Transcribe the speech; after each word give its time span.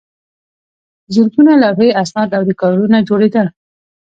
زرګونه 1.13 1.53
لوحې، 1.61 1.89
اسناد 2.01 2.29
او 2.37 2.41
ریکارډونه 2.49 2.97
جوړېدل. 3.07 3.47